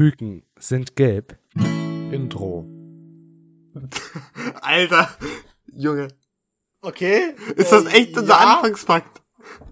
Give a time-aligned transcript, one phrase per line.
[0.00, 1.36] Küken sind gelb.
[2.10, 2.66] Intro.
[4.62, 5.10] Alter,
[5.66, 6.08] Junge.
[6.80, 7.34] Okay.
[7.56, 8.56] Ist das echt unser ja.
[8.56, 9.20] Anfangspakt?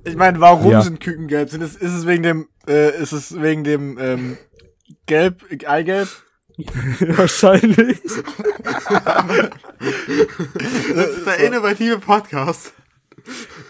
[0.05, 0.83] Ich meine, warum Ja.
[0.83, 1.49] sind Küken gelb?
[1.49, 4.37] Sind es, ist es wegen dem, äh, ist es wegen dem, ähm,
[5.07, 6.11] Gelb, Eigelb?
[7.01, 7.99] Wahrscheinlich.
[10.95, 12.75] Das ist der innovative Podcast.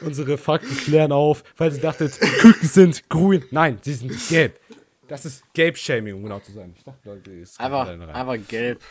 [0.01, 3.45] Unsere Fakten klären auf, weil sie dachtet, Küken sind grün.
[3.53, 4.59] Nein, sie sind gelb.
[5.09, 6.75] Das ist Gelb-Shaming, um genau zu sein.
[6.77, 8.83] Ich dachte, Leute, ist Einfach, einfach gelb.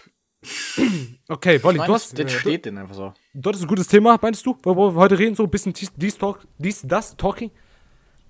[1.27, 3.13] Okay, Wolli, du das, hast, das steht denn einfach so.
[3.33, 4.55] du hattest ein gutes Thema, meinst du?
[4.63, 7.51] Worüber wir heute reden, so ein bisschen dies, dies, talk, dies das, talking?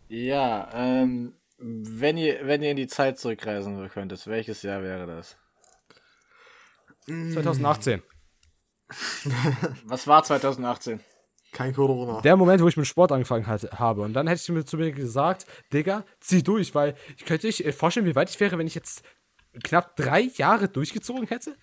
[0.08, 5.38] Ja, ähm, wenn ihr, wenn ihr in die Zeit zurückreisen könntet, welches Jahr wäre das?
[7.06, 8.02] 2018.
[9.84, 11.02] Was war 2018?
[11.54, 12.22] Kein Corona.
[12.22, 14.02] Der Moment, wo ich mit Sport angefangen hat, habe.
[14.02, 17.62] Und dann hätte ich mir zu mir gesagt, Digga, zieh durch, weil ich könnte euch
[17.62, 19.04] äh, vorstellen, wie weit ich wäre, wenn ich jetzt
[19.64, 21.56] knapp drei Jahre durchgezogen hätte.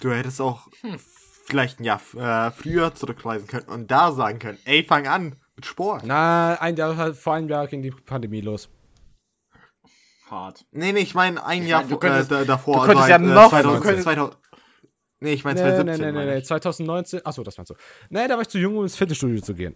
[0.00, 0.68] Du hättest auch
[1.46, 5.64] vielleicht ein Jahr äh, früher zurückreisen können und da sagen können, ey, fang an mit
[5.64, 6.02] Sport.
[6.04, 8.68] Na, ein Jahr, vor einem Jahr ging die Pandemie los.
[10.30, 10.66] Hart.
[10.72, 12.74] Nee, nee, ich meine ein Jahr mein, du vor- könntest- äh, da- davor.
[12.80, 14.36] du könntest also ja halt, noch- 2000, du könntest- 2000,
[15.20, 16.14] nee, ich meine Nee, nee, 2017.
[16.14, 16.44] nee, nee, nee, ich.
[16.44, 17.26] 2019.
[17.26, 17.74] Achso, das meinst du.
[18.10, 19.74] Nee, da war ich zu jung, um ins Fitnessstudio zu gehen.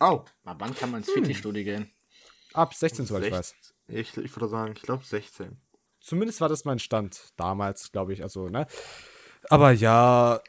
[0.00, 1.90] Oh, Na, wann kann man ins Fitnessstudio gehen?
[2.54, 3.54] Ab 16, soweit ich weiß.
[3.88, 5.60] ich, ich würde sagen, ich glaube 16.
[6.00, 8.22] Zumindest war das mein Stand damals, glaube ich.
[8.22, 8.66] Also, ne?
[9.50, 10.40] Aber ja,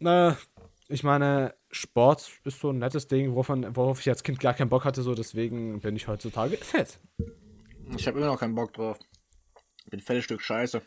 [0.00, 0.36] ne,
[0.88, 4.54] ich meine, Sport ist so ein nettes Ding, worauf, man, worauf ich als Kind gar
[4.54, 6.98] keinen Bock hatte, so deswegen bin ich heutzutage fett.
[7.96, 8.98] Ich habe immer noch keinen Bock drauf.
[9.90, 10.82] Bin ein fettes Stück Scheiße.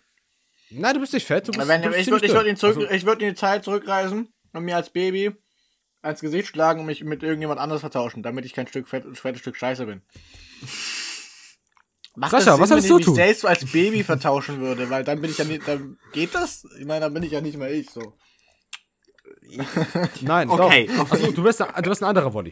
[0.72, 2.56] Nein, du bist nicht fett, du bist, Wenn, du bist ich würde ich würd ihn
[2.56, 5.32] zurück, Also, ich würd in die Zeit zurückreisen und mir als Baby
[6.02, 9.42] ans Gesicht schlagen und mich mit irgendjemand anderes vertauschen, damit ich kein Stück fett, fettes
[9.42, 10.02] Stück Scheiße bin.
[12.16, 13.16] Macht Sascha, was wenn würdest ich du mich tun?
[13.16, 16.66] selbst als Baby vertauschen würde, weil dann bin ich ja nicht, dann geht das?
[16.80, 18.18] Ich meine, dann bin ich ja nicht mehr ich so.
[20.22, 21.12] nein, Okay, doch.
[21.12, 22.52] Achso, du wirst, du wirst ein anderer Wolli.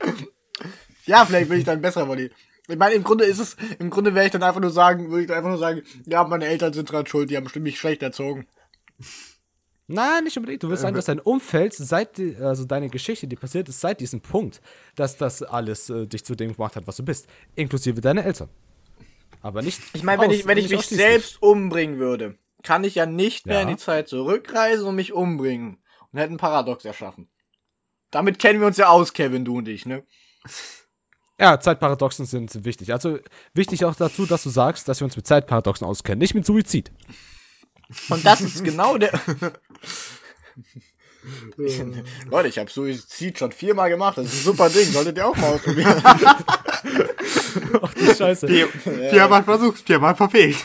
[1.06, 2.32] Ja, vielleicht bin ich dann besser, Wolli.
[2.70, 5.22] Ich meine, im Grunde ist es, im Grunde wäre ich dann einfach nur sagen, würde
[5.22, 7.80] ich dann einfach nur sagen, ja, meine Eltern sind dran schuld, die haben bestimmt mich
[7.80, 8.48] schlecht erzogen.
[9.88, 10.62] Nein, nicht unbedingt.
[10.62, 14.00] Du wirst sagen, dass dein Umfeld, seit, die- also deine Geschichte, die passiert ist, seit
[14.00, 14.62] diesem Punkt,
[14.96, 17.28] dass das alles äh, dich zu dem gemacht hat, was du bist.
[17.56, 18.50] Inklusive deine Eltern.
[19.42, 19.82] Aber nicht.
[19.94, 23.56] Ich meine, wenn ich, wenn ich mich selbst umbringen würde, kann ich ja nicht mehr
[23.56, 23.62] Ja.
[23.64, 25.80] in die Zeit zurückreisen und mich umbringen.
[26.12, 27.30] Und hätten ein Paradox erschaffen.
[28.12, 30.04] Damit kennen wir uns ja aus, Kevin, du und ich, ne?
[31.40, 32.92] Ja, Zeitparadoxen sind wichtig.
[32.92, 33.20] Also
[33.54, 36.92] wichtig auch dazu, dass du sagst, dass wir uns mit Zeitparadoxen auskennen, nicht mit Suizid.
[38.10, 39.12] Und das ist genau der.
[42.30, 44.18] Leute, ich habe Suizid schon viermal gemacht.
[44.18, 44.86] Das ist ein super Ding.
[44.86, 46.02] Solltet ihr auch mal ausprobieren.
[46.04, 48.48] Ach du Scheiße.
[48.48, 50.58] Vier, viermal versucht, viermal verfehlt.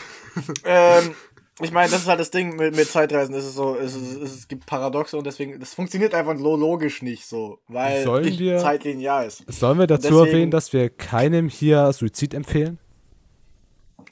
[0.63, 1.15] ähm,
[1.61, 3.33] ich meine, das ist halt das Ding mit, mit Zeitreisen.
[3.35, 7.01] Es, ist so, es, ist, es gibt Paradoxe und deswegen, das funktioniert einfach so logisch
[7.01, 9.43] nicht so, weil Sollen nicht wir- Zeit linear ist.
[9.51, 12.77] Sollen wir dazu Deswegen- erwähnen, dass wir keinem hier Suizid empfehlen?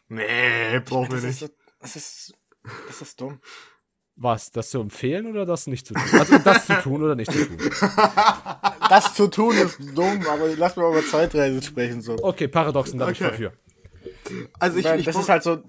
[0.10, 1.52] Nee, brauchen wir Das ist, nicht.
[1.52, 2.34] so- das ist,
[2.88, 3.40] das ist dumm.
[4.16, 4.52] Was?
[4.52, 6.04] Das zu empfehlen oder das nicht zu tun?
[6.20, 7.58] Also das zu tun oder nicht zu tun?
[8.90, 12.16] Das zu tun ist dumm, aber lass mal über Zeitreisen sprechen so.
[12.22, 13.32] Okay, Paradoxen, da bin ich Okay.
[13.32, 13.54] dafür.
[14.60, 15.64] Also ich, Weil ich das ist halt so,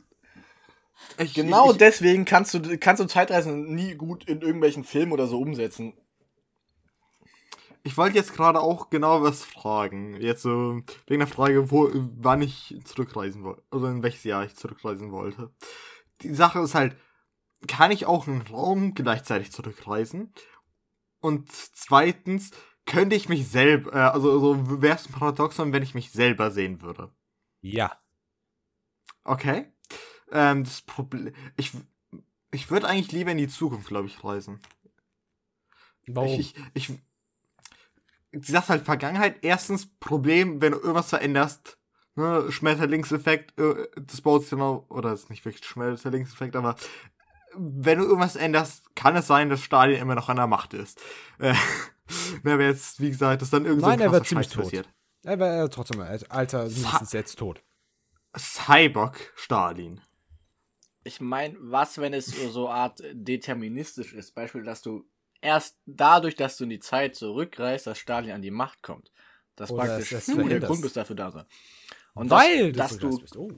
[1.19, 5.27] ich, genau ich, deswegen kannst du, kannst du Zeitreisen nie gut in irgendwelchen Filmen oder
[5.27, 5.95] so umsetzen.
[7.83, 10.19] Ich wollte jetzt gerade auch genau was fragen.
[10.21, 13.63] Jetzt so wegen der Frage, wo, wann ich zurückreisen wollte.
[13.73, 15.51] Oder in welches Jahr ich zurückreisen wollte.
[16.23, 16.97] Die Sache ist halt,
[17.69, 20.33] kann ich auch einen Raum gleichzeitig zurückreisen?
[21.21, 22.53] Und zweitens,
[22.87, 26.51] könnte ich mich selber, äh, also, also wäre es ein Paradoxon, wenn ich mich selber
[26.51, 27.11] sehen würde.
[27.61, 27.99] Ja.
[29.25, 29.73] Okay.
[30.35, 31.73] Ähm, das Problem, ich,
[32.51, 34.61] ich würde eigentlich lieber in die Zukunft, glaube ich, reisen.
[36.07, 36.39] Warum?
[36.39, 36.99] Ich, ich, ich
[38.35, 39.39] die Sache halt Vergangenheit.
[39.43, 41.79] Erstens Problem, wenn du irgendwas veränderst.
[42.17, 46.77] Ne, Schmetterlingseffekt, äh, das baut sich genau, oder ist nicht wirklich Schmetterlingseffekt, aber
[47.57, 51.01] wenn du irgendwas änderst, kann es sein, dass Stalin immer noch an der Macht ist.
[51.39, 51.55] Äh,
[52.45, 54.65] na, aber jetzt, wie gesagt, dass dann irgend so Nein, er wird ziemlich Scheiß tot.
[54.65, 54.89] passiert.
[55.25, 57.65] er wäre trotzdem alter, mindestens jetzt tot.
[58.37, 60.01] Cyborg Stalin.
[61.05, 64.35] Ich meine, was, wenn es so, Art deterministisch ist?
[64.35, 65.05] Beispiel, dass du
[65.43, 69.13] erst dadurch, dass du in die Zeit zurückreist, dass Stalin an die Macht kommt.
[69.57, 70.61] Das Oder praktisch es- es du der.
[70.61, 71.45] Grund bist dafür da sein.
[72.15, 73.37] Und Weil dass, dass du bist.
[73.37, 73.51] Oh.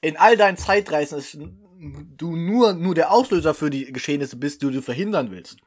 [0.00, 4.70] in all deinen Zeitreisen ist, du nur, nur der Auslöser für die Geschehnisse bist, die
[4.70, 5.58] du verhindern willst.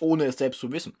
[0.00, 0.96] Ohne es selbst zu wissen.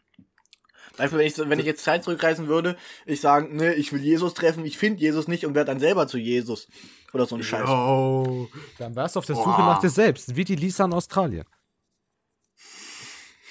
[0.96, 4.34] Beispiel, wenn ich, wenn ich jetzt Zeit zurückreisen würde, ich sagen, ne, ich will Jesus
[4.34, 6.68] treffen, ich finde Jesus nicht und werde dann selber zu Jesus.
[7.12, 7.68] Oder so ein Scheiß.
[7.68, 8.48] Oh.
[8.78, 9.44] Dann wärst du auf der Boah.
[9.44, 11.44] Suche nach dir selbst, wie die Lisa in Australien.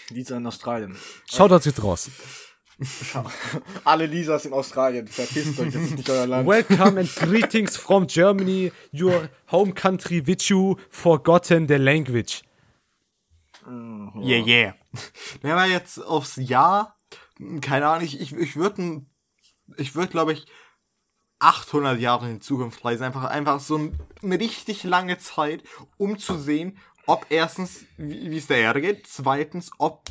[0.09, 0.95] Lisa in Australien.
[1.29, 2.09] Schaut das jetzt raus.
[3.85, 6.47] Alle Lisas in Australien, verpisst euch, das ist nicht euer Land.
[6.47, 12.43] Welcome and greetings from Germany, your home country which you forgotten the language.
[13.65, 14.73] Yeah, yeah.
[15.41, 16.94] Wenn wir jetzt aufs Jahr,
[17.61, 19.05] keine Ahnung, ich, ich, ich würde,
[19.77, 20.45] ich würde, glaube ich,
[21.39, 23.03] 800 Jahre in die Zukunft reisen.
[23.03, 25.63] Einfach, einfach so ein, eine richtig lange Zeit,
[25.97, 30.05] um zu sehen, ob erstens, wie es der Erde geht, zweitens, ob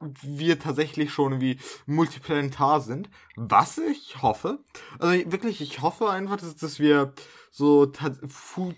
[0.00, 3.08] wir tatsächlich schon wie multiplanetar sind.
[3.34, 4.58] Was ich hoffe,
[4.98, 7.14] also wirklich, ich hoffe einfach, dass, dass wir
[7.50, 7.90] so,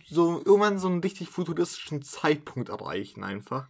[0.07, 3.69] so irgendwann so einen richtig futuristischen Zeitpunkt erreichen einfach.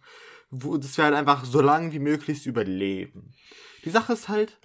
[0.51, 3.33] Wo, dass wir halt einfach so lange wie möglich überleben.
[3.85, 4.57] Die Sache ist halt,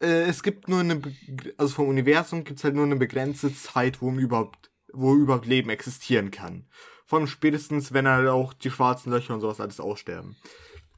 [0.00, 1.14] äh, es gibt nur eine, be-
[1.58, 5.70] also vom Universum gibt es halt nur eine begrenzte Zeit, wo überhaupt, wo überhaupt Leben
[5.70, 6.66] existieren kann.
[7.06, 10.36] Vor allem spätestens, wenn halt auch die schwarzen Löcher und sowas alles aussterben.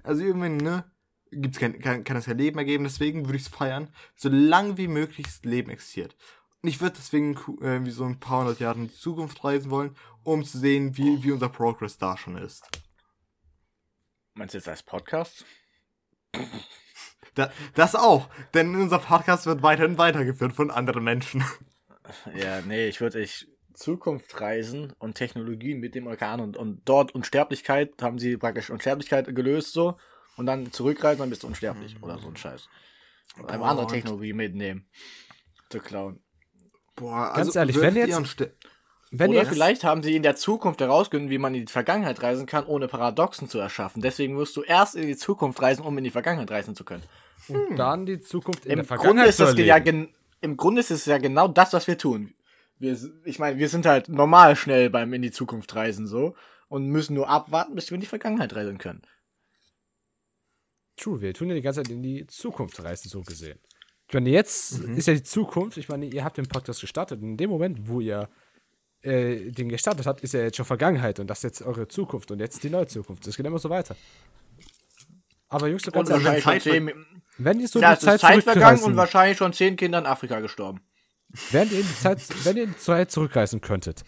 [0.03, 0.85] Also irgendwann, ne,
[1.31, 4.29] gibt's kein, kann, kann es kein Leben mehr geben, deswegen würde ich es feiern, so
[4.29, 6.17] lang wie möglich Leben existiert.
[6.63, 9.43] Und ich würde deswegen ku- äh, wie so ein paar hundert Jahre in die Zukunft
[9.43, 12.65] reisen wollen, um zu sehen, wie, wie unser Progress da schon ist.
[14.35, 15.45] Meinst du jetzt als Podcast?
[17.35, 21.45] Da, das auch, denn unser Podcast wird weiterhin weitergeführt von anderen Menschen.
[22.37, 27.15] Ja, nee, ich würde ich Zukunft reisen und Technologien mit dem Orkan und, und dort
[27.15, 29.97] Unsterblichkeit, haben sie praktisch Unsterblichkeit gelöst so
[30.37, 32.69] und dann zurückreisen, dann bist du unsterblich oder so ein Scheiß.
[33.39, 34.87] Und einfach Boah, andere Technologie mitnehmen.
[35.71, 36.21] Zu klauen.
[36.95, 38.37] Boah, Ganz ehrlich, wenn jetzt-
[39.11, 42.23] Wenn Oder jetzt, vielleicht haben sie in der Zukunft herausgefunden, wie man in die Vergangenheit
[42.23, 44.03] reisen kann, ohne Paradoxen zu erschaffen.
[44.03, 47.05] Deswegen wirst du erst in die Zukunft reisen, um in die Vergangenheit reisen zu können.
[47.49, 49.79] Und dann die Zukunft in Im der Grunde, Vergangenheit das ja
[50.41, 52.35] Im Grunde ist es ja genau das, was wir tun.
[52.79, 56.35] Wir, ich meine, wir sind halt normal schnell beim in die Zukunft reisen so
[56.69, 59.03] und müssen nur abwarten, bis wir in die Vergangenheit reisen können.
[60.97, 63.59] True, wir tun ja die ganze Zeit in die Zukunft reisen, so gesehen.
[64.09, 67.31] Ich meine, jetzt ist ja die Zukunft, ich meine, ihr habt den Podcast gestartet und
[67.31, 68.29] in dem Moment, wo ihr
[69.01, 72.31] äh, den gestartet habt, ist ja jetzt schon Vergangenheit und das ist jetzt eure Zukunft
[72.31, 73.27] und jetzt die neue Zukunft.
[73.27, 73.97] Das geht immer so weiter.
[75.49, 76.95] Aber Jungs, du kannst schon Zeit-
[77.39, 79.99] wenn ihr so ja, die Zeit ist Zeit vergangen zurückreisen, und wahrscheinlich schon zehn Kinder
[79.99, 80.81] in Afrika gestorben.
[81.51, 84.05] wenn ihr in die Zeit, wenn ihr in die Zeit zurückreisen könntet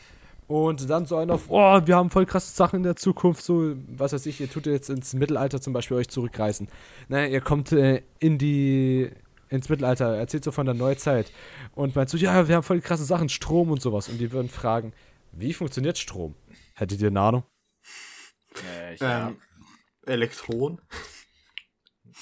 [0.46, 3.74] und dann so einen auf, oh, wir haben voll krasse Sachen in der Zukunft, so,
[3.88, 6.68] was weiß ich, ihr tut jetzt ins Mittelalter zum Beispiel euch zurückreisen.
[7.08, 9.10] Ne, ihr kommt äh, in die,
[9.48, 11.32] ins Mittelalter, erzählt so von der Neuzeit
[11.74, 14.08] und meint so, ja, wir haben voll krasse Sachen, Strom und sowas.
[14.08, 14.92] Und die würden fragen,
[15.32, 16.36] wie funktioniert Strom?
[16.74, 17.42] Hättet ihr eine Ahnung?
[18.64, 19.38] Äh, ich, ähm,
[20.06, 20.80] Elektron?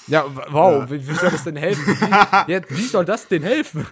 [0.07, 1.85] Ja, wow, wie, wie soll das denn helfen?
[1.85, 2.09] Wie,
[2.51, 3.87] ja, wie soll das denn helfen?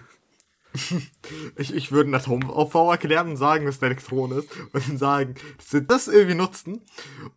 [1.56, 4.98] Ich, ich würde einen Atomaufbau erklären und sagen, dass es ein Elektron ist und dann
[4.98, 6.82] sagen, dass sie das irgendwie nutzen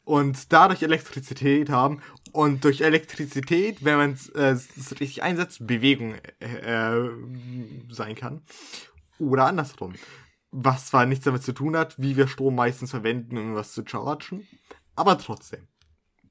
[0.04, 4.58] und dadurch Elektrizität haben und durch Elektrizität, wenn man es äh,
[4.94, 7.12] richtig einsetzt, Bewegung äh, äh,
[7.90, 8.42] sein kann.
[9.20, 9.94] Oder andersrum.
[10.52, 13.84] Was zwar nichts damit zu tun hat, wie wir Strom meistens verwenden, um was zu
[13.86, 14.48] chargen,
[14.96, 15.68] aber trotzdem.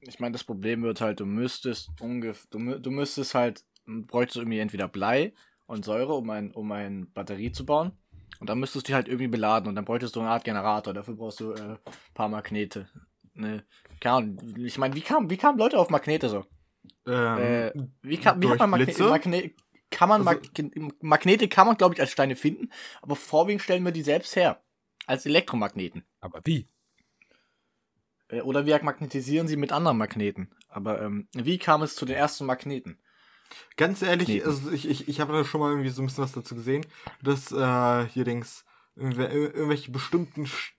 [0.06, 4.41] Ich meine, das Problem wird halt, du müsstest ungefähr, du, du müsstest halt, bräuchtest du
[4.41, 5.32] irgendwie entweder Blei
[5.67, 7.93] und Säure, um ein, um ein Batterie zu bauen.
[8.38, 10.93] Und dann müsstest du die halt irgendwie beladen und dann bräuchtest du eine Art Generator.
[10.93, 11.76] Dafür brauchst du äh,
[12.14, 12.88] paar Magnete.
[13.35, 13.64] Ne,
[14.00, 14.55] keine Ahnung.
[14.58, 16.44] Ich meine, wie kam, wie kamen Leute auf Magnete so?
[17.06, 17.72] Ähm, Äh,
[18.03, 19.05] wie kann, wie hat man Magne Blitze?
[19.05, 19.51] Magne
[19.91, 22.70] kann man Also- Mag Magnete kann man, glaube ich, als Steine finden,
[23.03, 24.63] aber vorwiegend stellen wir die selbst her.
[25.06, 26.05] Als Elektromagneten.
[26.20, 26.69] Aber wie?
[28.29, 30.55] Äh, Oder wir magnetisieren sie mit anderen Magneten.
[30.69, 32.99] Aber ähm, wie kam es zu den ersten Magneten?
[33.77, 34.49] Ganz ehrlich, Kneten.
[34.49, 36.85] also ich, ich, ich habe da schon mal irgendwie so ein bisschen was dazu gesehen,
[37.23, 38.65] dass äh, hier Dings
[38.97, 40.75] irgendw- ir- irgendwelche bestimmten Sch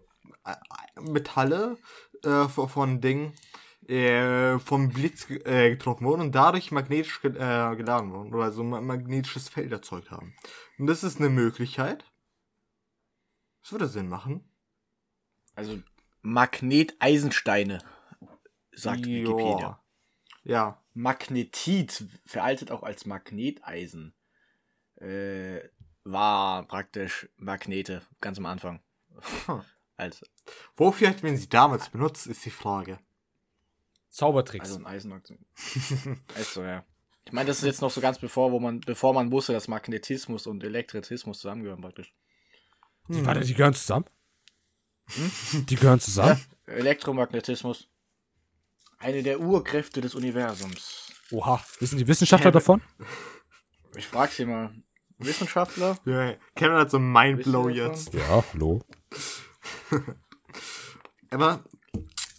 [0.46, 0.56] äh,
[1.02, 1.78] Metalle
[2.24, 3.34] äh, von, von Ding
[3.88, 8.64] äh, vom Blitz äh, getroffen wurden und dadurch magnetisch ge äh, geladen wurden oder so
[8.64, 10.36] ein magnetisches Feld erzeugt haben.
[10.78, 12.04] Und das ist eine Möglichkeit.
[13.62, 14.44] Das würde Sinn machen.
[15.56, 15.80] Also
[16.22, 17.80] Magneteisensteine,
[18.74, 19.22] sagt Ja.
[19.24, 19.84] Wikipedia.
[20.44, 20.82] Ja.
[20.94, 24.14] Magnetit, veraltet auch als Magneteisen,
[24.96, 25.60] äh,
[26.04, 28.82] war praktisch Magnete, ganz am Anfang.
[29.46, 29.62] Hm.
[29.98, 30.24] als,
[30.76, 33.00] Wofür hat man sie damals benutzt, ist die Frage.
[34.10, 34.70] Zaubertricks.
[34.70, 35.40] also ein Eisenmagnet.
[36.36, 36.84] also, ja.
[37.26, 39.68] Ich meine, das ist jetzt noch so ganz bevor, wo man, bevor man wusste, dass
[39.68, 42.14] Magnetismus und Elektrizismus zusammengehören praktisch.
[43.10, 44.06] Die, warte, die gehören zusammen?
[45.54, 46.44] Die gehören zusammen?
[46.66, 47.88] Elektromagnetismus.
[49.00, 51.12] Eine der Urkräfte des Universums.
[51.32, 52.82] Oha, wissen die Wissenschaftler davon?
[53.96, 54.74] Ich frag sie mal.
[55.20, 55.98] Wissenschaftler?
[56.06, 58.14] Ja, Kevin hat so ein Mindblow jetzt.
[58.14, 58.84] Ja, hallo.
[61.30, 61.64] Aber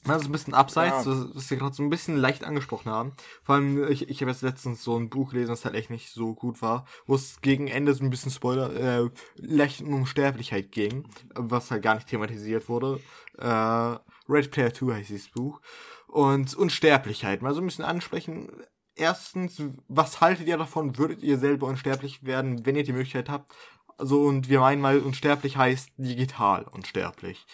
[0.09, 1.13] mal so ein bisschen abseits, Ja.
[1.13, 3.13] was was wir gerade so ein bisschen leicht angesprochen haben.
[3.45, 6.11] Vor allem, ich, ich habe jetzt letztens so ein Buch gelesen, das halt echt nicht
[6.13, 8.75] so gut war, wo es gegen Ende so ein bisschen Spoiler,
[9.05, 13.01] äh, leicht um Sterblichkeit ging, was halt gar nicht thematisiert wurde.
[13.39, 13.97] Äh,
[14.29, 15.61] Red Player 2 heißt dieses Buch.
[16.09, 18.51] Und Unsterblichkeit, mal so ein bisschen ansprechen.
[18.97, 20.99] Erstens, was haltet ihr davon?
[20.99, 23.55] Würdet ihr selber unsterblich werden, wenn ihr die Möglichkeit habt?
[23.97, 27.47] Also, und wir meinen mal, unsterblich heißt digital unsterblich.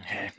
[0.00, 0.30] Hä?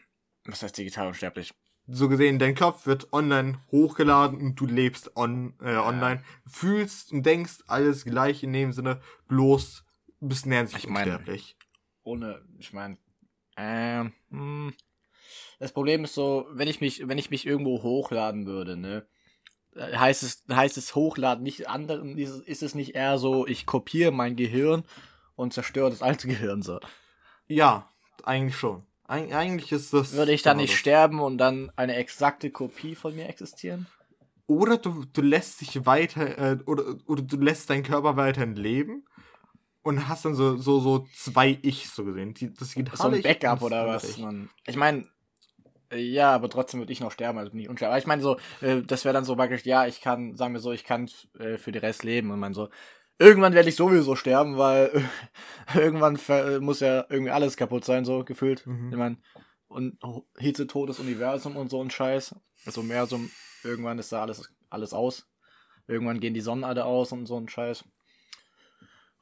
[0.45, 1.53] Was heißt digital unsterblich?
[1.87, 7.23] so gesehen, dein Kopf wird online hochgeladen und du lebst on, äh, online, fühlst und
[7.23, 9.83] denkst alles gleich in dem Sinne, bloß
[10.19, 11.55] bist näher sich Ich meine- unsterblich.
[12.01, 12.97] Ohne, ich meine,
[13.55, 14.73] ähm, hm.
[15.59, 19.07] das Problem ist so, wenn ich mich, wenn ich mich irgendwo hochladen würde, ne,
[19.75, 23.45] äh, heißt es, heißt es hochladen nicht anderen, ist, es- ist es nicht eher so,
[23.45, 24.85] ich kopiere mein Gehirn
[25.35, 26.79] und zerstöre das alte Gehirn so.
[27.47, 28.87] Ja, eigentlich schon.
[29.07, 30.13] Eig eigentlich ist das.
[30.13, 30.79] Würde ich dann nicht das.
[30.79, 33.87] sterben und dann eine exakte Kopie von mir existieren?
[34.47, 39.05] Oder du, du lässt dich weiter, äh, oder, oder du lässt deinen Körper weiterhin leben
[39.81, 42.33] und hast dann so, so, so zwei Ich so gesehen.
[42.33, 44.09] Die, das So digitale ein Backup oder was?
[44.09, 44.17] Ich.
[44.17, 45.05] Man, ich meine,
[45.93, 47.93] ja, aber trotzdem würde ich noch sterben, also bin ich unsterblich.
[47.93, 50.59] Aber ich meine so, äh, das wäre dann so praktisch, ja, ich kann, sagen wir
[50.59, 51.09] so, ich kann
[51.39, 52.69] äh, für die Rest leben und man so,
[53.19, 55.03] irgendwann werde ich sowieso sterben, weil
[55.75, 56.19] irgendwann
[56.63, 58.65] muss ja irgendwie alles kaputt sein, so gefühlt.
[58.65, 58.89] Mhm.
[58.91, 59.17] Ich meine,
[59.67, 62.35] und oh, Hitze, totes Universum und so ein Scheiß.
[62.65, 63.29] Das Universum,
[63.63, 65.27] irgendwann ist da alles, alles aus.
[65.87, 67.83] Irgendwann gehen die Sonnen alle aus und so ein Scheiß.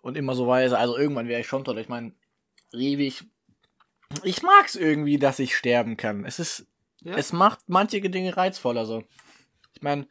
[0.01, 0.77] Und immer so weiter.
[0.79, 1.77] Also irgendwann wäre ich schon tot.
[1.77, 2.13] Ich meine,
[2.73, 3.23] ewig.
[4.23, 6.25] Ich mag's irgendwie, dass ich sterben kann.
[6.25, 6.67] Es ist,
[7.01, 7.15] Ja.
[7.15, 9.03] es macht manche Dinge reizvoller so.
[9.75, 10.07] Ich meine,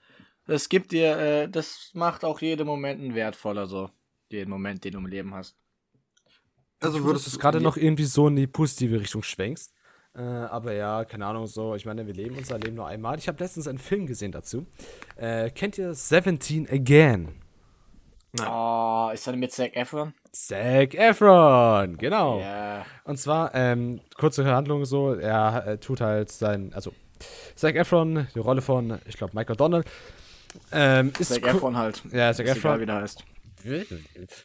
[0.47, 3.91] das gibt dir, äh, das macht auch jeden Momenten wertvoller so.
[4.31, 5.57] Den Moment, den du im Leben hast.
[6.81, 9.73] Also würdest du es gerade noch irgendwie so in die positive Richtung schwenkst.
[10.15, 13.19] Äh, aber ja, keine Ahnung, so, ich meine, wir leben unser Leben nur einmal.
[13.19, 14.67] Ich habe letztens einen Film gesehen dazu.
[15.17, 17.41] Äh, kennt ihr 17 Again?
[18.33, 18.49] Nein.
[18.51, 20.15] Oh, ist das mit Zac Efron?
[20.33, 22.41] Zac Efron, genau.
[22.41, 22.85] Ja.
[23.05, 26.93] Und zwar, ähm, kurze Handlung so, er äh, tut halt sein, also
[27.55, 29.85] Zac Efron, die Rolle von, ich glaube, Mike O'Donnell,
[30.73, 32.03] ähm, ist Zac Efron halt.
[32.13, 32.81] Ja, Zac Ist egal, Efron.
[32.81, 33.25] wie der heißt.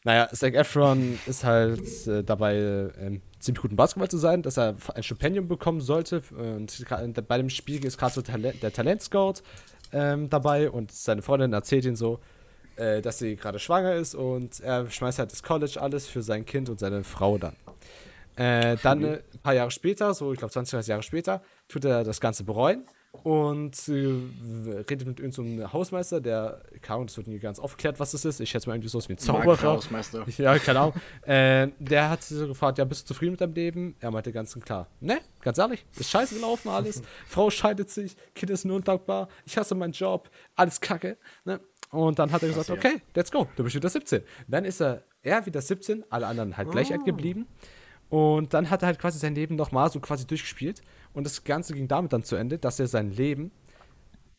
[0.04, 2.56] Naja, Zac Efron ist halt äh, dabei,
[3.00, 6.22] ähm, ziemlich guten Basketball zu sein, dass er ein Stipendium bekommen sollte.
[6.38, 6.86] Und
[7.28, 9.36] bei dem Spiel ist gerade so Talent, der Talentscout
[9.92, 12.20] ähm, dabei und seine Freundin erzählt ihm so,
[12.76, 16.46] äh, dass sie gerade schwanger ist und er schmeißt halt das College alles für sein
[16.46, 17.56] Kind und seine Frau dann.
[18.36, 21.86] Äh, dann äh, ein paar Jahre später, so ich glaube 20, 30 Jahre später, tut
[21.86, 22.86] er das Ganze bereuen
[23.24, 28.12] und äh, redet mit irgendeinem Hausmeister, der, keine Ahnung, das wird nie ganz aufgeklärt, was
[28.12, 28.40] das ist.
[28.40, 29.62] Ich schätze mal irgendwie so wie ein Zauberer.
[29.62, 30.26] Hausmeister.
[30.38, 30.94] Ja, keine Ahnung.
[31.24, 33.96] äh, der hat so gefragt, ja, bist du zufrieden mit deinem Leben?
[34.00, 37.02] Er meinte ganz klar, ne, ganz ehrlich, ist scheiße gelaufen alles.
[37.28, 41.18] Frau scheidet sich, Kind ist nur undankbar, ich hasse meinen Job, alles kacke.
[41.46, 41.60] Ne?
[41.92, 44.22] Und dann hat er gesagt, okay, let's go, du bist wieder 17.
[44.48, 47.48] Dann ist er, er wieder 17, alle anderen halt gleich alt geblieben.
[48.10, 50.82] Und dann hat er halt quasi sein Leben nochmal so quasi durchgespielt.
[51.14, 53.52] Und das Ganze ging damit dann zu Ende, dass er sein Leben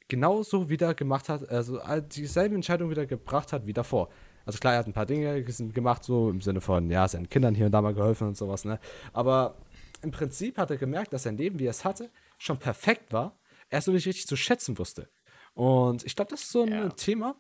[0.09, 4.09] genauso wieder gemacht hat, also all dieselben Entscheidungen wieder gebracht hat wie davor.
[4.47, 7.55] Also klar, er hat ein paar Dinge gemacht, so im Sinne von, ja, seinen Kindern
[7.55, 8.81] hier und da mal geholfen und sowas, ne?
[9.13, 9.57] Aber
[10.01, 13.37] im Prinzip hat er gemerkt, dass sein Leben, wie er es hatte, schon perfekt war.
[13.69, 15.11] Er es nur nicht richtig zu schätzen wusste.
[15.53, 16.89] Und ich glaube, das ist so ein Ja.
[16.89, 17.35] Thema,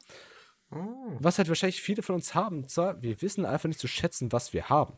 [1.20, 2.68] was halt wahrscheinlich viele von uns haben.
[2.68, 4.92] Zwar, wir wissen einfach nicht zu schätzen, was wir haben.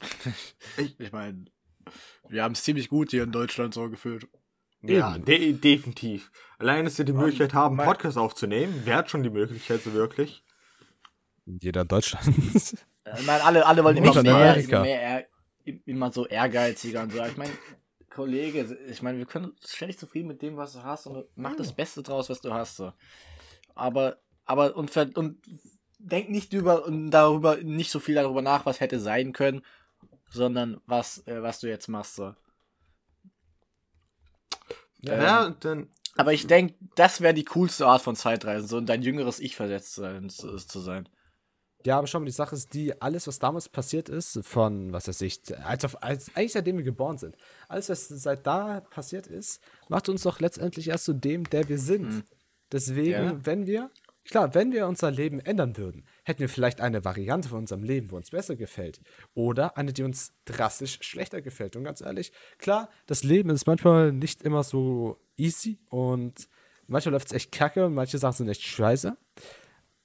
[0.98, 1.44] Ich meine,
[2.28, 4.28] wir haben es ziemlich gut hier in Deutschland so gefühlt.
[4.82, 6.30] Ja, de definitiv.
[6.58, 9.92] Allein, dass wir die Möglichkeit haben, mein- Podcast aufzunehmen, wer hat schon die Möglichkeit so
[9.92, 10.44] wirklich?
[11.46, 12.26] Jeder in Deutschland.
[13.20, 14.78] Ich meine, alle, alle wollen immer mehr, Amerika.
[14.78, 15.28] immer, mehr
[15.64, 17.22] ehr- immer so ehrgeiziger und so.
[17.24, 17.52] Ich meine,
[18.10, 21.72] Kollege, ich meine, wir können ständig zufrieden mit dem, was du hast und mach das
[21.72, 22.74] Beste draus, was du hast.
[22.76, 22.92] So.
[23.76, 25.40] Aber, aber, und, und
[26.00, 29.62] denk nicht über, und darüber, nicht so viel darüber nach, was hätte sein können,
[30.30, 32.16] sondern was, äh, was du jetzt machst.
[32.16, 32.34] So.
[35.00, 35.88] Ja, dann.
[36.16, 39.54] Aber ich denke, das wäre die coolste Art von Zeitreisen, so in dein jüngeres Ich
[39.54, 41.08] versetzt sein, zu, zu sein.
[41.84, 45.06] Ja, aber schau mal, die Sache ist die, alles, was damals passiert ist, von, was
[45.08, 47.36] weiß ich, als, auf, als eigentlich seitdem wir geboren sind,
[47.68, 51.78] alles, was seit da passiert ist, macht uns doch letztendlich erst zu dem, der wir
[51.78, 52.08] sind.
[52.08, 52.24] Mhm.
[52.72, 53.46] Deswegen, Ja.
[53.46, 53.90] wenn wir,
[54.28, 58.10] klar, wenn wir unser Leben ändern würden, hätten wir vielleicht eine Variante von unserem Leben,
[58.10, 59.00] wo uns besser gefällt.
[59.34, 61.76] Oder eine, die uns drastisch schlechter gefällt.
[61.76, 66.48] Und ganz ehrlich, klar, das Leben ist manchmal nicht immer so easy und
[66.88, 69.16] Manchmal läuft es echt kacke und manche Sachen sind echt scheiße.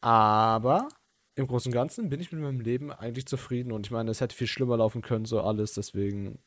[0.02, 0.88] Aber
[1.36, 4.20] im Großen und Ganzen bin ich mit meinem Leben eigentlich zufrieden und ich meine, es
[4.20, 6.40] hätte viel schlimmer laufen können, so alles, deswegen.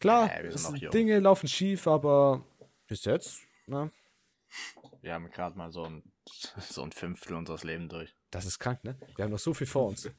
[0.00, 0.30] Klar,
[0.76, 0.90] Ja.
[0.90, 2.44] Dinge laufen schief, aber
[2.86, 3.90] bis jetzt, ne?
[5.00, 6.02] Wir haben gerade mal so ein,
[6.60, 8.14] so ein Fünftel unseres Lebens durch.
[8.30, 8.98] Das ist krank, ne?
[9.16, 10.10] Wir haben noch so viel vor uns.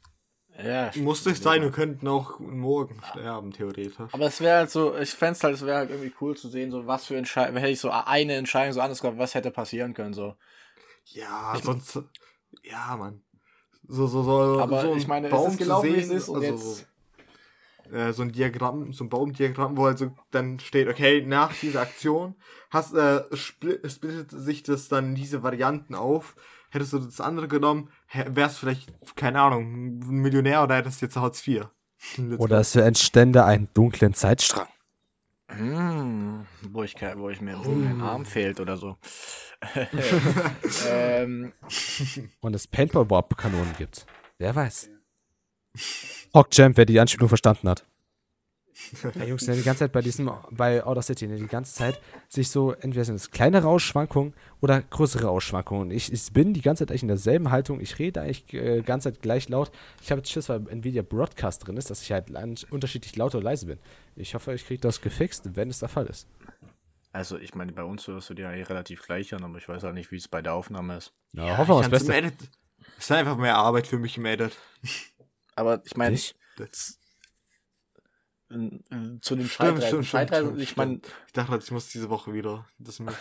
[0.61, 0.91] Ja.
[0.95, 3.93] Muss nicht sein, wir könnten auch morgen sterben, theoretisch.
[4.11, 6.69] Aber es wäre halt so, ich fände halt, es wäre halt irgendwie cool zu sehen,
[6.71, 9.93] so was für Entscheidungen, hätte ich so eine Entscheidung so anders gehabt, was hätte passieren
[9.93, 10.35] können, so.
[11.05, 11.99] Ja, sonst.
[12.63, 13.23] Ja, Mann.
[13.87, 14.59] So, so, so.
[14.59, 16.83] Aber so ich meine, es Baum ist zu gelaufen, wie es ist und jetzt- So,
[17.91, 22.35] äh, so ein Diagramm, so ein Baumdiagramm, wo also dann steht, okay, nach dieser Aktion
[22.69, 26.35] hast, äh, spl splittet sich das dann in diese Varianten auf.
[26.71, 31.45] Hättest du das andere genommen, wärst vielleicht, keine Ahnung, ein Millionär oder hättest jetzt Hartz
[31.47, 31.65] IV.
[32.37, 34.67] Oder es entstände einen dunklen Zeitstrang.
[35.47, 38.97] Hm, wo ich, wo ich mir mir ein Arm fehlt oder so.
[40.87, 41.53] ähm,
[42.39, 44.05] Und es Paintball-Warp-Kanonen gibt.
[44.37, 44.91] Wer weiß.
[46.33, 47.85] Hawkjamp, wer die Anspielung verstanden hat.
[49.15, 51.99] Ja, Jungs, ne, die ganze Zeit bei diesem, bei Outer City, ne, die ganze Zeit
[52.29, 55.91] sich so, entweder sind es kleinere Ausschwankungen oder größere Ausschwankungen.
[55.91, 57.81] Ich, ich bin die ganze Zeit eigentlich in derselben Haltung.
[57.81, 59.69] Ich rede eigentlich äh, die ganze Zeit gleich laut.
[60.01, 62.27] Ich habe jetzt Schiss, weil Nvidia Broadcast drin ist, dass ich halt
[62.71, 63.79] unterschiedlich laut oder leise bin.
[64.15, 66.27] Ich hoffe, ich kriege das gefixt, wenn es der Fall ist.
[67.11, 69.83] also ich meine, bei uns hörst du dir ja relativ gleich an, aber ich weiß
[69.83, 71.11] auch nicht, wie es bei der Aufnahme ist.
[71.33, 72.31] Ja, Ja, hoffen wir ich das Beste.
[72.97, 74.57] Es ist einfach mehr Arbeit für mich im Edit.
[75.59, 76.31] Aber ich meine, zu
[78.49, 78.79] den
[79.19, 82.99] Stimmt, Zeitreisen, Zeitreisen stimmt, ich meine, ich dachte, halt, ich muss diese Woche wieder das
[82.99, 83.17] machen.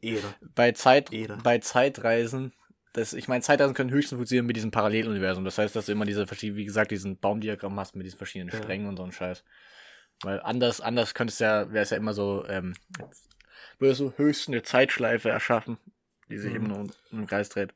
[0.00, 0.34] Ehre.
[0.54, 1.36] bei, Zeit, Ehre.
[1.44, 2.54] bei Zeitreisen,
[2.94, 5.44] das, ich meine, Zeitreisen können höchstens funktionieren mit diesem Paralleluniversum.
[5.44, 8.50] Das heißt, dass du immer diese verschiedenen, wie gesagt, diesen Baumdiagramm hast mit diesen verschiedenen
[8.50, 8.56] Ja.
[8.56, 9.44] Strängen und so ein Scheiß.
[10.22, 12.74] Weil anders, anders könntest ja, wäre es ja immer so, ähm,
[13.78, 15.76] würdest du höchstens eine Zeitschleife erschaffen,
[16.30, 16.56] die sich Mhm.
[16.56, 17.74] immer nur im Kreis dreht.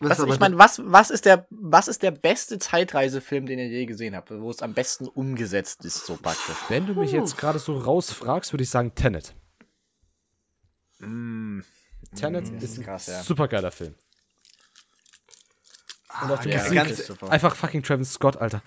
[0.00, 3.86] Was, ich meine, was, was ist der, was ist der beste Zeitreisefilm, den ihr je
[3.86, 6.56] gesehen habt, wo es am besten umgesetzt ist, so praktisch?
[6.68, 9.34] Wenn du mich jetzt gerade so rausfragst, würde ich sagen Tenet.
[11.00, 11.60] Mm,
[12.14, 13.22] Tenet Mm, ist ein krass, ja.
[13.22, 13.94] super geiler Film.
[16.08, 17.22] ah, auch die ja, Musik.
[17.28, 18.62] Einfach fucking Travis Scott, Alter.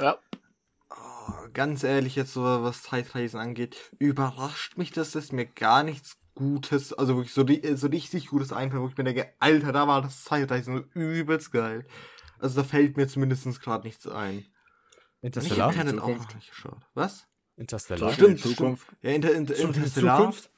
[0.00, 0.18] Ja.
[1.52, 6.92] ganz ehrlich, jetzt so was Zeitreisen angeht, überrascht mich, dass das mir gar nichts Gutes,
[6.94, 10.00] also wirklich so, ri- so richtig Gutes einfällt, wo ich mir denke, Alter, da war
[10.02, 11.86] das Zeitreisen so übelst geil.
[12.38, 14.36] Also da fällt mir zumindest gerade nichts ein.
[14.36, 14.44] Und
[15.20, 15.76] ich Interstellar?
[15.76, 16.80] habe auch noch nicht geschaut.
[16.94, 17.26] Was?
[17.56, 18.12] Interstellar.
[18.12, 18.86] Stimmt, Stimmt, Zukunft.
[19.02, 20.16] Ja, Inter, Inter, in Interstellar.
[20.18, 20.50] Zukunft?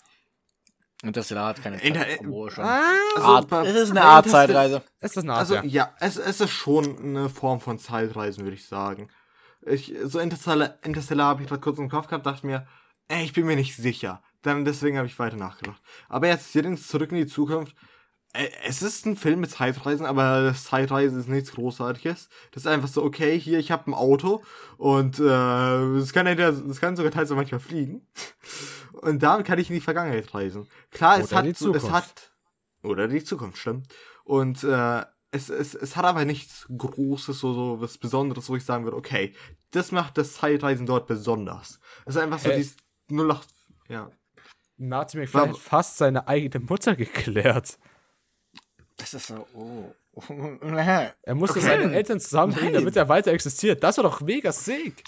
[1.03, 2.65] Interstellar hat keine Inter- Zeit, obwohl schon.
[2.65, 4.83] Ah, Also Art, bei- es ist eine Art Interstellar- Zeitreise.
[5.01, 5.63] ist das eine Art, Also ja.
[5.65, 9.09] ja, es, es ist schon eine Form von Zeitreisen, würde ich sagen.
[9.67, 12.67] Ich, so Interstellar, Interstellar habe ich gerade kurz im Kopf gehabt, dachte mir,
[13.09, 14.23] ey, ich bin mir nicht sicher.
[14.45, 15.83] Dann deswegen habe ich weiter nachgedacht.
[16.09, 17.75] Aber jetzt hier ins Zurück in die Zukunft.
[18.35, 22.29] äh, Es ist ein Film mit Zeitreisen, aber das Zeitreisen ist nichts Großartiges.
[22.53, 24.43] Das ist einfach so, okay, hier, ich habe ein Auto
[24.77, 28.07] und äh, es kann, entweder- es kann sogar auch manchmal fliegen.
[28.93, 30.69] Und damit kann ich in die Vergangenheit reisen.
[30.91, 32.33] Klar, es Oder hat, die so- es hat
[32.83, 33.89] oder die Zukunft, stimmt.
[34.25, 38.65] Und äh, es, es, es hat aber nichts Großes, so, so was Besonderes, wo ich
[38.65, 39.35] sagen würde, okay,
[39.71, 41.81] das macht das Zeitreisen dort besonders.
[42.05, 42.57] Es ist einfach so Äh.
[42.57, 42.77] dieses
[43.11, 43.49] 08,
[43.89, 44.11] ja.
[44.89, 47.79] Martin McFly hat fast seine eigene Mutter geklärt.
[48.97, 49.93] Das ist so, oh.
[50.63, 51.67] Er musste Okay.
[51.69, 52.83] seine Eltern zusammenbringen, Nein.
[52.83, 53.83] damit er weiter existiert.
[53.83, 55.03] Das war doch mega sick.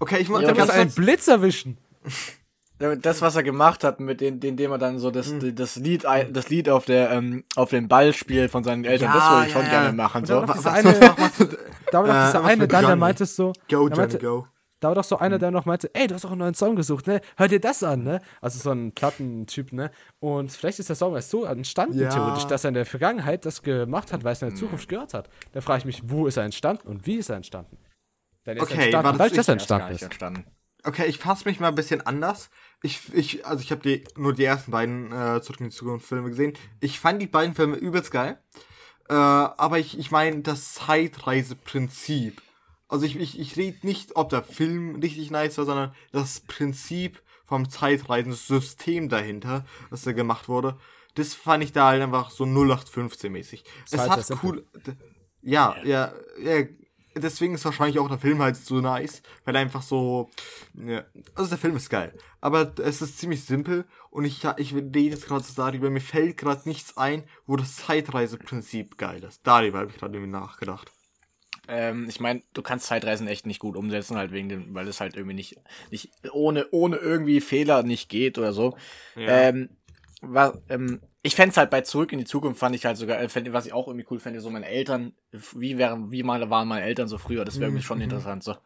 [0.00, 1.78] Okay, ich mach Ja, muss einen Blitz erwischen.
[3.02, 5.56] Das, was er gemacht hat, mit dem, indem er dann so das, Hm.
[5.56, 9.14] das Lied, das Lied auf der, ähm, auf dem Ball spielt von seinen Eltern, Ja,
[9.16, 10.24] das würde ich schon ja, gerne machen.
[10.24, 10.42] So.
[10.42, 11.16] noch diese eine- war
[11.90, 13.52] doch Äh, dieser eine dann, der meinte so.
[13.68, 14.46] Go, Johnny, go.
[14.80, 16.76] Da war doch so einer, der noch meinte, ey, du hast doch einen neuen Song
[16.76, 17.20] gesucht, ne?
[17.36, 18.20] Hör dir das an, ne?
[18.40, 19.90] Also so ein Plattentyp, ne?
[20.20, 22.10] Und vielleicht ist der Song erst so entstanden, Ja.
[22.10, 24.58] theoretisch, dass er in der Vergangenheit das gemacht hat, weil es in der Hm.
[24.60, 25.28] Zukunft gehört hat.
[25.52, 27.76] Da frage ich mich, wo ist er entstanden und wie ist er entstanden?
[28.46, 30.02] Denn ist Okay, war entstanden, das nicht Das gar entstanden ist.
[30.02, 30.44] entstanden.
[30.84, 32.50] Okay, ich fasse mich mal ein bisschen anders.
[32.84, 36.06] Ich, ich, also ich habe die, nur die ersten beiden äh, Zurück in die Zukunft
[36.06, 36.52] Filme gesehen.
[36.80, 38.38] Ich fand die beiden Filme übelst geil.
[39.08, 42.40] Äh, aber ich, ich meine das Zeitreiseprinzip.
[42.88, 47.22] Also ich, ich, ich rede nicht, ob der Film richtig nice war, sondern das Prinzip
[47.44, 50.76] vom Zeitreisen, das System dahinter, was da gemacht wurde.
[51.14, 53.64] Das fand ich da halt einfach so 0815 mäßig.
[53.84, 54.64] ist Es halt hat cool.
[55.42, 56.64] Ja, ja, ja.
[57.14, 60.30] Deswegen ist wahrscheinlich auch der Film halt so nice, weil einfach so.
[60.74, 62.16] Ja, also der Film ist geil.
[62.40, 66.36] Aber es ist ziemlich simpel und ich, ich rede jetzt gerade so darüber, mir fällt
[66.36, 69.40] gerade nichts ein, wo das Zeitreiseprinzip geil ist.
[69.44, 70.92] Darüber habe ich gerade irgendwie nachgedacht.
[71.68, 75.00] Ähm, ich meine, du kannst Zeitreisen echt nicht gut umsetzen, halt wegen dem, weil es
[75.00, 75.56] halt irgendwie nicht,
[75.90, 78.76] nicht ohne, ohne irgendwie Fehler nicht geht oder so.
[79.14, 79.28] Ja.
[79.28, 79.68] Ähm,
[80.20, 83.28] war, ähm, ich fände halt bei Zurück in die Zukunft fand ich halt sogar, äh,
[83.28, 85.12] fänd, was ich auch irgendwie cool fände, so meine Eltern,
[85.52, 88.56] wie wären, wie mal waren meine Eltern so früher, das wäre irgendwie schon interessant, so.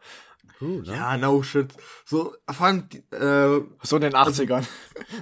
[0.61, 0.93] Cool, ne?
[0.95, 1.73] Ja, no shit.
[2.05, 4.65] So, vor allem, äh, So in den 80ern.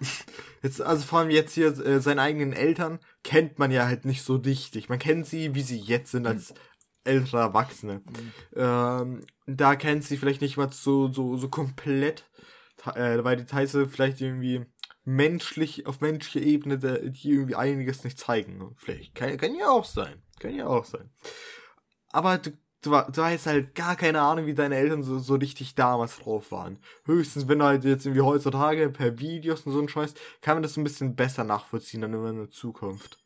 [0.62, 4.24] jetzt, also vor allem jetzt hier äh, seine eigenen Eltern kennt man ja halt nicht
[4.24, 4.89] so richtig.
[4.89, 6.54] Man kennt sie, wie sie jetzt sind als
[7.04, 8.02] ältere Erwachsene.
[8.56, 12.30] Ähm, da kennt sie vielleicht nicht mal so, so, so komplett,
[12.96, 14.66] äh, weil die Teile vielleicht irgendwie
[15.04, 18.76] menschlich, auf menschlicher Ebene, die irgendwie einiges nicht zeigen.
[18.78, 20.22] Vielleicht, kann, kann ja auch sein.
[20.40, 21.10] Kann ja auch sein.
[22.10, 25.76] Aber du, du, du hast halt gar keine Ahnung, wie deine Eltern so, so richtig
[25.76, 26.80] damals drauf waren.
[27.06, 30.64] Höchstens, wenn du halt jetzt irgendwie heutzutage per Videos und so ein Scheiß, kann man
[30.64, 33.21] das ein bisschen besser nachvollziehen dann immer in der Zukunft.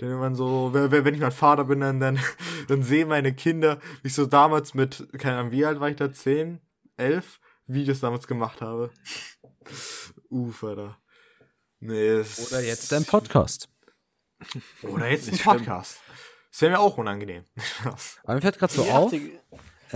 [0.00, 2.18] Denn wenn man so, wenn, ich mal Vater bin, dann, dann,
[2.68, 5.96] dann sehen meine Kinder, wie ich so damals mit, keine Ahnung, wie alt war ich
[5.96, 6.12] da?
[6.12, 6.60] 10,
[6.96, 8.90] 11 Videos damals gemacht habe.
[10.28, 10.98] Uff, Alter.
[11.80, 13.68] Nee, Oder jetzt dein Podcast.
[14.82, 15.38] Oder jetzt ein.
[15.38, 16.00] Podcast.
[16.50, 17.44] Das wäre mir auch unangenehm.
[18.24, 19.12] Aber mir fällt gerade so auf,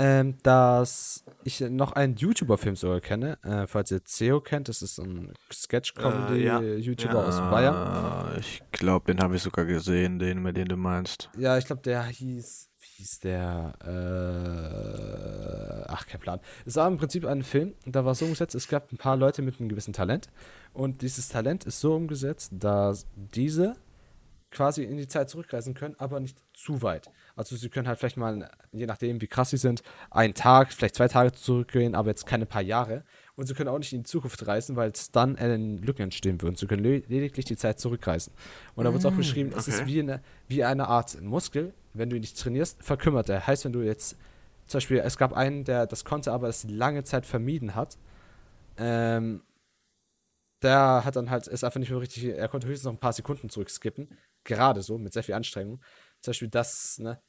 [0.01, 3.37] ähm, dass ich noch einen YouTuber-Film sogar kenne.
[3.43, 7.25] Äh, falls ihr CEO kennt, das ist ein Sketch-Comedy-YouTuber Äh, ja.
[7.27, 8.37] aus Bayern.
[8.39, 11.29] Ich glaube, den habe ich sogar gesehen, den, mit dem du meinst.
[11.37, 12.71] Ja, ich glaube, der hieß.
[12.81, 13.75] Wie hieß der?
[13.85, 16.39] Äh, ach, kein Plan.
[16.65, 19.43] Es war im Prinzip ein Film, da war so umgesetzt, es gab ein paar Leute
[19.43, 20.29] mit einem gewissen Talent.
[20.73, 23.75] Und dieses Talent ist so umgesetzt, dass diese
[24.53, 27.11] quasi in die Zeit zurückreisen können, aber nicht zu weit.
[27.39, 30.97] Also sie können halt vielleicht mal, je nachdem wie krass sie sind, einen Tag, vielleicht
[30.97, 33.05] zwei Tage zurückgehen, aber jetzt keine paar Jahre.
[33.37, 35.37] Und sie können auch nicht in die Zukunft reisen, weil es dann
[35.81, 36.57] Lücken entstehen würden.
[36.57, 38.33] Sie können le lediglich die Zeit zurückreisen.
[38.75, 39.87] Und da wird es auch beschrieben, es ist okay.
[39.87, 43.47] wie eine, wie eine Art Muskel, wenn du ihn nicht trainierst, verkümmert er.
[43.47, 44.17] Heißt, wenn du jetzt,
[44.67, 47.99] zum Beispiel, es gab einen, der das konnte, aber es lange Zeit vermieden hat,
[48.79, 49.43] ähm,
[50.63, 53.13] der hat dann halt, ist einfach nicht mehr richtig, er konnte höchstens noch ein paar
[53.13, 54.09] Sekunden zurückskippen.
[54.43, 55.81] Gerade so, mit sehr viel Anstrengung.
[56.21, 57.21] Zum Beispiel das, ne,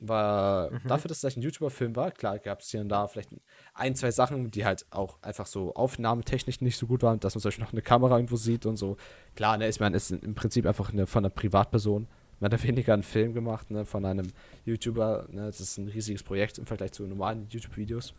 [0.00, 3.30] war dafür, dass es vielleicht ein YouTuber-Film war, klar gab es hier und da vielleicht
[3.74, 7.40] ein, zwei Sachen, die halt auch einfach so aufnahmetechnisch nicht so gut waren, dass man
[7.40, 8.96] zum Beispiel noch eine Kamera irgendwo sieht und so.
[9.34, 12.08] Klar, ne, ich meine, es ist im Prinzip einfach eine, von einer Privatperson,
[12.40, 14.32] mehr oder weniger ein Film gemacht, ne, von einem
[14.64, 18.14] YouTuber, ne, das ist ein riesiges Projekt im Vergleich zu normalen YouTube-Videos.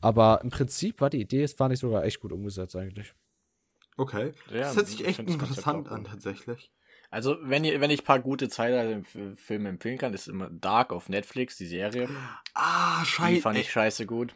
[0.00, 3.14] Aber im Prinzip war die Idee, es war nicht sogar echt gut umgesetzt eigentlich.
[3.96, 4.32] Okay.
[4.50, 6.10] Ja, das hört sich ich echt interessant an, gut.
[6.10, 6.72] tatsächlich.
[7.14, 11.08] Also, wenn, ihr, wenn ich ein paar gute Zeitreisen-Filme empfehlen kann, ist immer Dark auf
[11.08, 12.08] Netflix, die Serie.
[12.54, 13.40] Ah, Die scheiße.
[13.40, 14.34] fand ich scheiße gut.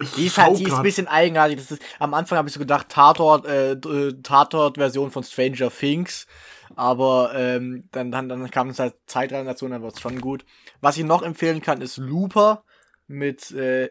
[0.00, 1.58] ich Die ist halt, die ist ein bisschen eigenartig.
[1.58, 6.26] Das ist, am Anfang habe ich so gedacht, Tatort, äh, äh, Tatort-Version von Stranger Things.
[6.74, 10.18] Aber ähm, dann, dann, dann kam es halt Zeitreisen dazu und dann war es schon
[10.22, 10.46] gut.
[10.80, 12.64] Was ich noch empfehlen kann, ist Looper
[13.06, 13.90] mit äh,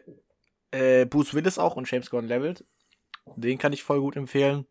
[0.72, 2.64] äh, Bruce Willis auch und James Gordon Levitt.
[3.36, 4.66] Den kann ich voll gut empfehlen.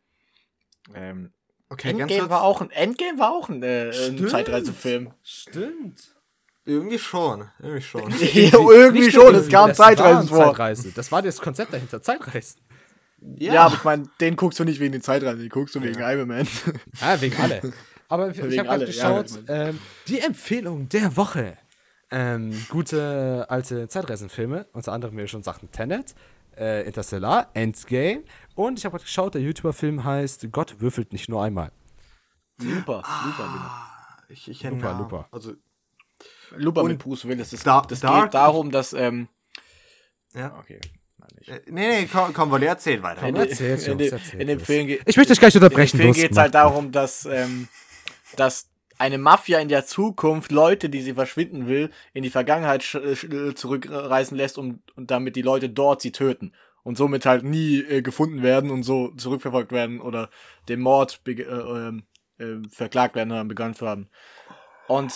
[0.93, 1.31] Ähm,
[1.69, 4.29] Okay, Endgame war auch ein Endgame war auch ein, äh, ein Stimmt.
[4.29, 5.13] Zeitreisefilm.
[5.23, 6.15] Stimmt.
[6.65, 7.49] Irgendwie schon.
[7.59, 8.11] Irgendwie schon.
[8.33, 10.45] Ja, irgendwie schon, es kam das Zeitreisen vor.
[10.45, 10.91] Zeitreise.
[10.91, 12.61] Das war das Konzept dahinter, Zeitreisen.
[13.37, 15.99] Ja, aber ich meine, den guckst du nicht wegen den Zeitreisen, den guckst du wegen
[15.99, 16.47] Iron Man.
[17.01, 17.73] Ja, wegen alle.
[18.07, 21.57] Aber ich Wegen habe alle, gerade ja, geschaut, ich ähm, die Empfehlung der Woche.
[22.11, 26.13] Ähm, gute alte Zeitreisenfilme, unter anderem, wie wir schon sagten, Tenet,
[26.57, 28.23] äh, Interstellar, Endgame
[28.55, 31.71] und ich habe gerade geschaut, der YouTuber-Film heißt Gott würfelt nicht nur einmal.
[32.61, 35.01] Looper, Ah, ich, ich kenne Looper, Namen.
[35.03, 35.27] Looper.
[35.31, 35.53] Also,
[36.57, 37.49] Und mit Bruce Willis.
[37.49, 39.27] Das, Da- das Dark- geht darum, dass, ähm,
[40.33, 40.57] ja.
[40.59, 40.79] okay,
[41.17, 41.29] nein.
[41.47, 43.21] Äh, Nee, nee, komm, komm Wolle, erzähl weiter.
[43.21, 44.59] Komm, In, erzähl's, in, Jungs, dem- erzählt in dem.
[44.59, 45.97] Film geht Ich möchte euch gleich in dem unterbrechen.
[45.99, 47.67] Film geht es halt darum, dass, ähm,
[48.37, 52.97] dass eine Mafia in der Zukunft Leute, die sie verschwinden will, in die Vergangenheit sch
[53.15, 56.53] sch zurückreisen lässt, um, und damit die Leute dort sie töten.
[56.83, 60.29] Und somit halt nie äh, gefunden werden und so zurückverfolgt werden oder
[60.69, 64.07] dem Mord äh, äh, verklagt werden oder begangen zu haben.
[64.87, 65.11] Und,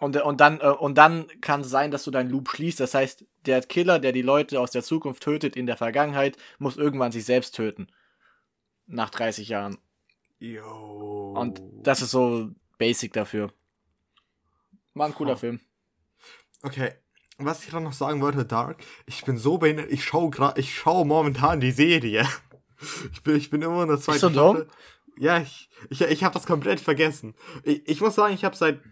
[0.00, 2.80] und, und, dann, äh, und dann kann es sein, dass du deinen Loop schließt.
[2.80, 6.76] Das heißt, der Killer, der die Leute aus der Zukunft tötet in der Vergangenheit, muss
[6.76, 7.86] irgendwann sich selbst töten.
[8.86, 9.78] Nach 30 Jahren.
[10.38, 11.34] Yo.
[11.36, 13.52] Und das ist so basic dafür.
[14.94, 15.36] War ein cooler Oh.
[15.36, 15.60] Film.
[16.62, 16.92] Okay.
[17.38, 20.74] Was ich gerade noch sagen wollte, Dark, ich bin so behindert, ich schaue gerade, ich
[20.74, 22.26] schaue momentan die Serie.
[23.10, 24.28] Ich bin, ich bin immer in der zweiten so?
[24.28, 24.68] Staffel.
[25.18, 27.34] Ja, ich, ich, ich habe das komplett vergessen.
[27.62, 28.82] Ich, ich muss sagen, ich habe seit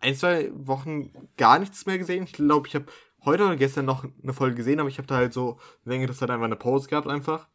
[0.00, 2.24] ein, zwei Wochen gar nichts mehr gesehen.
[2.24, 2.86] Ich glaube, ich habe
[3.26, 6.30] heute oder gestern noch eine Folge gesehen, aber ich habe da halt so längere Zeit
[6.30, 7.48] einfach eine Pause gehabt einfach.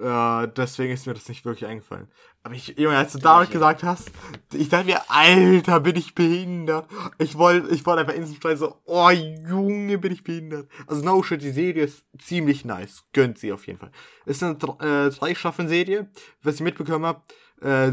[0.00, 2.08] Äh, deswegen ist mir das nicht wirklich eingefallen.
[2.42, 3.44] Aber ich, Junge, als du ja.
[3.44, 4.10] gesagt hast,
[4.54, 6.88] ich dachte mir, Alter, bin ich behindert.
[7.18, 10.70] Ich wollte ich wollte einfach instant so, oh Junge, bin ich behindert.
[10.86, 13.04] Also no shit, die Serie ist ziemlich nice.
[13.12, 13.92] Gönnt sie auf jeden Fall.
[14.24, 16.08] Ist eine äh, drei Staffeln Serie,
[16.42, 17.20] was ich mitbekommen habe.
[17.60, 17.92] Äh,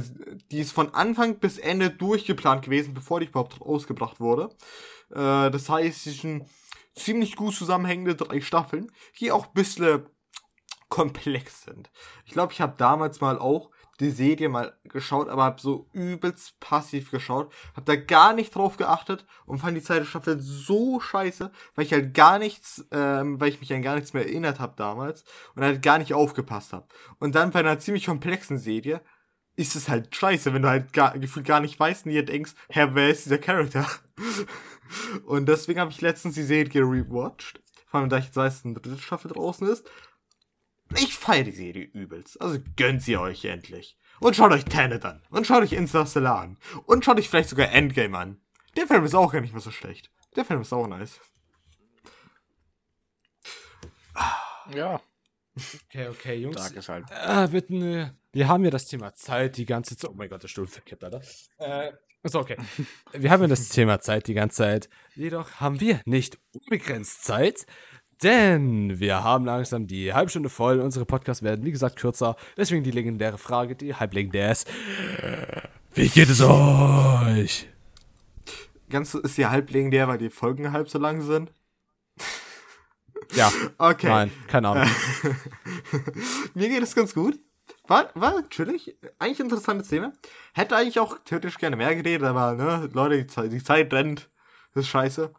[0.52, 4.50] die ist von Anfang bis Ende durchgeplant gewesen, bevor die überhaupt ausgebracht wurde.
[5.12, 6.46] Äh, das heißt, es sind
[6.96, 10.06] ziemlich gut zusammenhängende drei Staffeln, die auch ein bisschen
[10.90, 11.90] komplex sind.
[12.26, 16.60] Ich glaube, ich habe damals mal auch die Serie mal geschaut, aber habe so übelst
[16.60, 21.52] passiv geschaut, habe da gar nicht drauf geachtet und fand die zweite Staffel so scheiße,
[21.76, 24.76] weil ich halt gar nichts, ähm, weil ich mich an gar nichts mehr erinnert habe
[24.78, 25.24] damals
[25.56, 26.88] und halt gar nicht aufgepasst habe.
[27.20, 29.02] Und dann bei einer ziemlich komplexen Serie
[29.56, 32.54] ist es halt scheiße, wenn du halt gar, gefühlt gar nicht weißt und dir denkst,
[32.70, 33.88] hä, wer ist dieser Charakter?
[35.26, 38.66] und deswegen habe ich letztens die Serie rewatcht, vor allem da ich jetzt weiß, dass
[38.66, 39.90] eine dritte Staffel draußen ist.
[40.96, 42.40] Ich feiere die Serie übelst.
[42.42, 43.98] Also gönnt sie euch endlich.
[44.20, 45.22] Und schaut euch Tenet an.
[45.30, 46.58] Und schaut euch Interstellar an.
[46.86, 48.42] Und schaut euch vielleicht sogar Endgame an.
[48.76, 50.10] Der Film ist auch gar nicht mehr so schlecht.
[50.36, 51.20] Der Film ist auch nice.
[54.74, 55.00] Ja,
[55.90, 56.88] Okay, okay, Jungs.
[56.88, 57.06] Halt.
[57.12, 58.16] Ah, bitte, ne.
[58.32, 60.10] Wir haben ja das Thema Zeit die ganze Zeit.
[60.10, 61.22] Oh mein Gott, der Stuhl verkippt, Alter.
[61.58, 62.58] Äh, ist okay.
[63.14, 64.90] Wir haben ja das Thema Zeit die ganze Zeit.
[65.16, 67.66] Jedoch haben wir nicht unbegrenzt Zeit,
[68.24, 70.80] denn wir haben langsam die halbe Stunde voll.
[70.80, 72.36] Unsere Podcasts werden, wie gesagt, kürzer.
[72.56, 74.68] Deswegen die legendäre Frage, die halb legendär ist.
[75.94, 77.68] Wie geht es euch?
[78.90, 81.52] Ganz ist die halb legendär, weil die Folgen halb so lang sind.
[83.34, 84.08] Ja, Okay.
[84.08, 84.90] nein, keine Ahnung.
[86.54, 87.40] Mir geht es ganz gut.
[87.88, 88.98] War, war chillig.
[89.20, 90.14] Eigentlich ein interessantes Thema.
[90.54, 94.30] Hätte eigentlich auch theoretisch gerne mehr geredet, aber, ne, Leute, die Zeit, die Zeit rennt.
[94.74, 95.34] Das ist scheiße.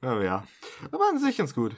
[0.00, 0.44] Aber ja.
[0.90, 1.74] Aber an sich ganz gut.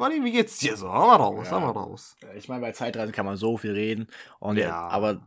[0.00, 0.92] Wally, wie geht's dir so?
[0.92, 1.52] Hau mal raus, Ja.
[1.52, 2.16] hau mal raus.
[2.34, 4.08] Ich meine, bei Zeitreisen kann man so viel reden.
[4.38, 4.68] Und ja.
[4.68, 4.88] Ja.
[4.88, 5.20] aber.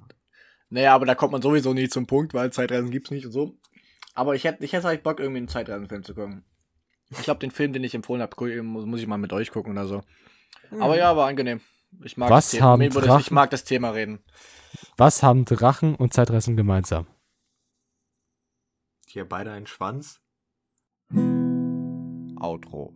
[0.70, 3.60] Naja, aber da kommt man sowieso nie zum Punkt, weil Zeitreisen gibt's nicht und so.
[4.16, 6.44] Aber ich hätte ich hätte halt Bock, irgendwie einen Zeitreisenfilm zu gucken.
[7.12, 9.74] Ich glaube, den Film, den ich empfohlen habe, muss, muss ich mal mit euch gucken
[9.74, 10.02] oder so.
[10.80, 11.62] Aber ja, war angenehm.
[12.04, 12.66] Ich mag Was das Thema.
[12.66, 14.24] haben Mir wurde- ich Drachen- mag das Thema reden.
[14.98, 17.06] Was haben Drachen und Zeitreisen gemeinsam?
[19.08, 20.20] Hier beide einen Schwanz.
[22.40, 22.96] Outro.